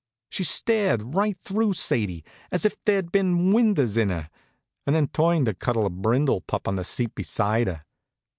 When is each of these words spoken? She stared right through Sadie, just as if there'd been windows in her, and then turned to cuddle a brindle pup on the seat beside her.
She 0.31 0.43
stared 0.43 1.13
right 1.13 1.37
through 1.39 1.73
Sadie, 1.73 2.23
just 2.23 2.31
as 2.51 2.65
if 2.65 2.77
there'd 2.85 3.11
been 3.11 3.51
windows 3.53 3.97
in 3.97 4.09
her, 4.09 4.31
and 4.87 4.95
then 4.95 5.09
turned 5.09 5.45
to 5.45 5.53
cuddle 5.53 5.85
a 5.85 5.91
brindle 5.91 6.41
pup 6.41 6.67
on 6.67 6.75
the 6.77 6.83
seat 6.83 7.13
beside 7.13 7.67
her. 7.67 7.83